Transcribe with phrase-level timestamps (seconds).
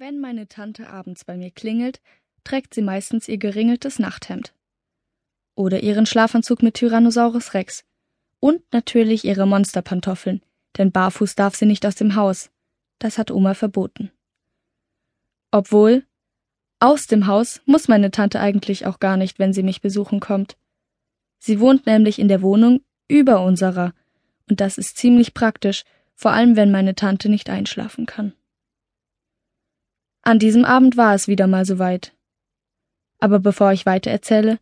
[0.00, 2.00] Wenn meine Tante abends bei mir klingelt,
[2.44, 4.54] trägt sie meistens ihr geringeltes Nachthemd.
[5.56, 7.84] Oder ihren Schlafanzug mit Tyrannosaurus Rex.
[8.38, 10.40] Und natürlich ihre Monsterpantoffeln,
[10.76, 12.52] denn barfuß darf sie nicht aus dem Haus.
[13.00, 14.12] Das hat Oma verboten.
[15.50, 16.06] Obwohl,
[16.78, 20.56] aus dem Haus muss meine Tante eigentlich auch gar nicht, wenn sie mich besuchen kommt.
[21.40, 23.94] Sie wohnt nämlich in der Wohnung über unserer,
[24.48, 25.82] und das ist ziemlich praktisch,
[26.14, 28.32] vor allem wenn meine Tante nicht einschlafen kann.
[30.28, 32.14] An diesem Abend war es wieder mal soweit.
[33.18, 34.60] Aber bevor ich weiter erzähle,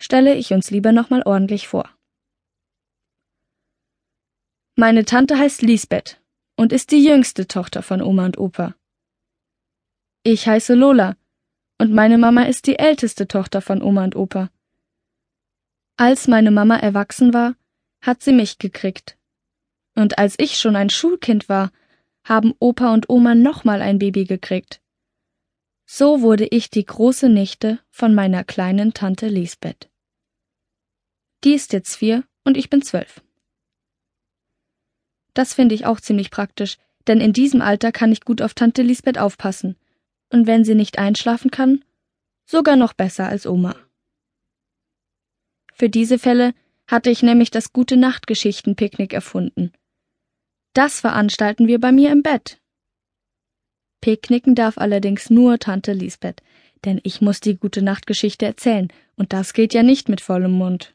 [0.00, 1.90] stelle ich uns lieber nochmal ordentlich vor.
[4.76, 6.22] Meine Tante heißt Lisbeth
[6.54, 8.76] und ist die jüngste Tochter von Oma und Opa.
[10.22, 11.16] Ich heiße Lola
[11.78, 14.50] und meine Mama ist die älteste Tochter von Oma und Opa.
[15.96, 17.56] Als meine Mama erwachsen war,
[18.02, 19.18] hat sie mich gekriegt.
[19.96, 21.72] Und als ich schon ein Schulkind war,
[22.22, 24.80] haben Opa und Oma nochmal ein Baby gekriegt.
[25.90, 29.88] So wurde ich die große Nichte von meiner kleinen Tante Lisbeth.
[31.44, 33.22] Die ist jetzt vier und ich bin zwölf.
[35.32, 38.82] Das finde ich auch ziemlich praktisch, denn in diesem Alter kann ich gut auf Tante
[38.82, 39.76] Lisbeth aufpassen.
[40.30, 41.82] Und wenn sie nicht einschlafen kann,
[42.44, 43.74] sogar noch besser als Oma.
[45.72, 46.52] Für diese Fälle
[46.86, 49.72] hatte ich nämlich das gute Nachtgeschichten-Picknick erfunden.
[50.74, 52.60] Das veranstalten wir bei mir im Bett.
[54.00, 56.42] Picknicken darf allerdings nur Tante Lisbeth,
[56.84, 60.94] denn ich muss die gute Nachtgeschichte erzählen, und das geht ja nicht mit vollem Mund.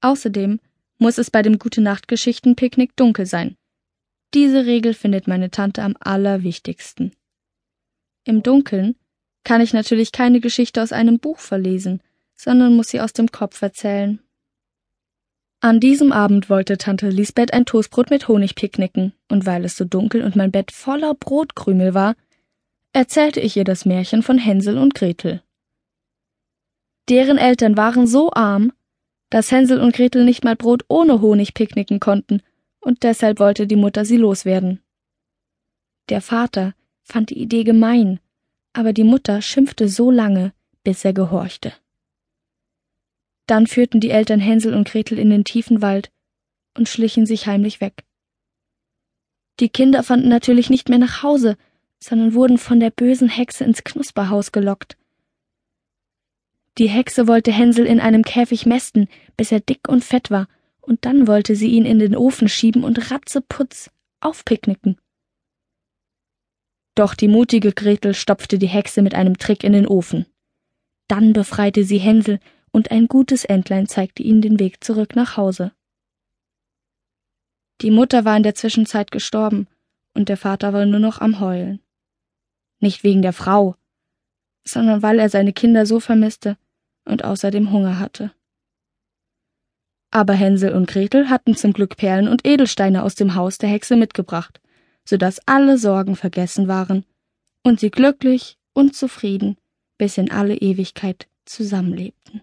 [0.00, 0.60] Außerdem
[0.98, 3.56] muss es bei dem gute Nachtgeschichten Picknick dunkel sein.
[4.34, 7.12] Diese Regel findet meine Tante am allerwichtigsten.
[8.24, 8.96] Im Dunkeln
[9.44, 12.00] kann ich natürlich keine Geschichte aus einem Buch verlesen,
[12.36, 14.20] sondern muss sie aus dem Kopf erzählen.
[15.64, 19.84] An diesem Abend wollte Tante Lisbeth ein Toastbrot mit Honig picknicken, und weil es so
[19.84, 22.16] dunkel und mein Bett voller Brotkrümel war,
[22.92, 25.40] erzählte ich ihr das Märchen von Hänsel und Gretel.
[27.08, 28.72] Deren Eltern waren so arm,
[29.30, 32.42] dass Hänsel und Gretel nicht mal Brot ohne Honig picknicken konnten,
[32.80, 34.80] und deshalb wollte die Mutter sie loswerden.
[36.08, 36.74] Der Vater
[37.04, 38.18] fand die Idee gemein,
[38.72, 40.52] aber die Mutter schimpfte so lange,
[40.82, 41.72] bis er gehorchte.
[43.46, 46.10] Dann führten die Eltern Hänsel und Gretel in den tiefen Wald
[46.76, 48.04] und schlichen sich heimlich weg.
[49.60, 51.56] Die Kinder fanden natürlich nicht mehr nach Hause,
[51.98, 54.96] sondern wurden von der bösen Hexe ins Knusperhaus gelockt.
[56.78, 60.48] Die Hexe wollte Hänsel in einem Käfig mästen, bis er dick und fett war,
[60.80, 64.98] und dann wollte sie ihn in den Ofen schieben und ratzeputz aufpicknicken.
[66.94, 70.26] Doch die mutige Gretel stopfte die Hexe mit einem Trick in den Ofen.
[71.08, 72.38] Dann befreite sie Hänsel
[72.72, 75.72] und ein gutes Entlein zeigte ihnen den Weg zurück nach Hause.
[77.82, 79.68] Die Mutter war in der Zwischenzeit gestorben,
[80.14, 81.80] und der Vater war nur noch am Heulen.
[82.80, 83.76] Nicht wegen der Frau,
[84.64, 86.56] sondern weil er seine Kinder so vermisste
[87.04, 88.32] und außerdem Hunger hatte.
[90.10, 93.96] Aber Hänsel und Gretel hatten zum Glück Perlen und Edelsteine aus dem Haus der Hexe
[93.96, 94.60] mitgebracht,
[95.04, 97.04] so dass alle Sorgen vergessen waren
[97.62, 99.56] und sie glücklich und zufrieden
[99.98, 102.42] bis in alle Ewigkeit zusammenlebten.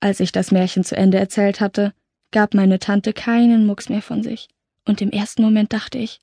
[0.00, 1.94] Als ich das Märchen zu Ende erzählt hatte,
[2.30, 4.48] gab meine Tante keinen Mucks mehr von sich,
[4.86, 6.20] und im ersten Moment dachte ich,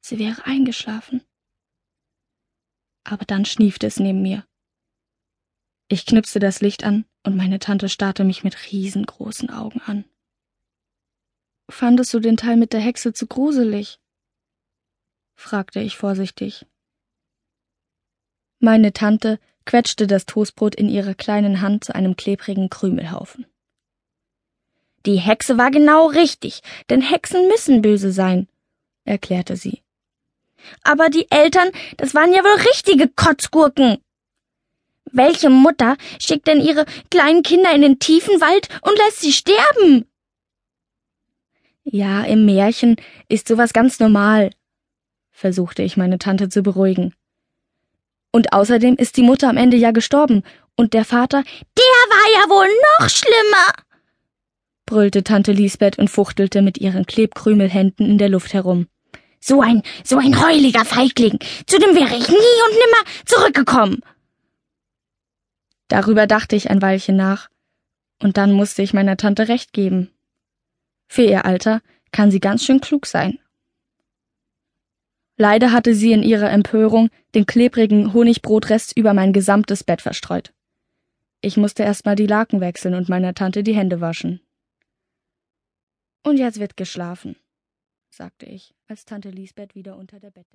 [0.00, 1.22] sie wäre eingeschlafen.
[3.04, 4.46] Aber dann schniefte es neben mir.
[5.88, 10.04] Ich knipste das Licht an, und meine Tante starrte mich mit riesengroßen Augen an.
[11.68, 14.00] Fandest du den Teil mit der Hexe zu gruselig?
[15.34, 16.66] fragte ich vorsichtig.
[18.58, 23.46] Meine Tante quetschte das Toastbrot in ihrer kleinen Hand zu einem klebrigen Krümelhaufen.
[25.06, 28.48] Die Hexe war genau richtig, denn Hexen müssen böse sein,
[29.04, 29.84] erklärte sie.
[30.82, 33.98] Aber die Eltern, das waren ja wohl richtige Kotzgurken.
[35.04, 40.04] Welche Mutter schickt denn ihre kleinen Kinder in den tiefen Wald und lässt sie sterben?
[41.84, 42.96] Ja, im Märchen
[43.28, 44.50] ist sowas ganz normal,
[45.30, 47.14] versuchte ich meine Tante zu beruhigen.
[48.32, 50.42] Und außerdem ist die Mutter am Ende ja gestorben.
[50.76, 51.42] Und der Vater,
[51.76, 52.68] der war ja wohl
[52.98, 53.72] noch schlimmer,
[54.86, 58.88] brüllte Tante Lisbeth und fuchtelte mit ihren Klebkrümelhänden in der Luft herum.
[59.40, 64.00] So ein, so ein heuliger Feigling, zu dem wäre ich nie und nimmer zurückgekommen.
[65.88, 67.48] Darüber dachte ich ein Weilchen nach,
[68.22, 70.10] und dann musste ich meiner Tante recht geben.
[71.08, 71.80] Für ihr Alter
[72.12, 73.38] kann sie ganz schön klug sein.
[75.40, 80.52] Leider hatte sie in ihrer Empörung den klebrigen Honigbrotrest über mein gesamtes Bett verstreut.
[81.40, 84.42] Ich musste erst mal die Laken wechseln und meiner Tante die Hände waschen.
[86.22, 87.36] Und jetzt wird geschlafen,
[88.10, 90.48] sagte ich, als Tante Lisbeth wieder unter der Bettdecke